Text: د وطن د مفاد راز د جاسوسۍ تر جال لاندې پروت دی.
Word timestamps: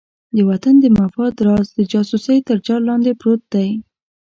د 0.35 0.37
وطن 0.49 0.75
د 0.81 0.85
مفاد 0.99 1.35
راز 1.47 1.67
د 1.77 1.79
جاسوسۍ 1.91 2.37
تر 2.47 2.57
جال 2.65 2.81
لاندې 2.89 3.11
پروت 3.21 3.41
دی. 3.53 3.69